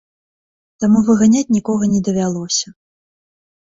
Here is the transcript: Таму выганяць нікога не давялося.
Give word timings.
Таму 0.85 1.03
выганяць 1.11 1.53
нікога 1.59 1.93
не 1.95 2.05
давялося. 2.11 2.67